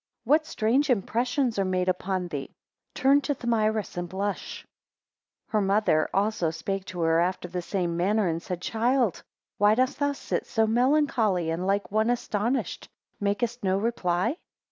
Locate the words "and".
3.97-4.09, 8.27-8.41, 11.51-11.67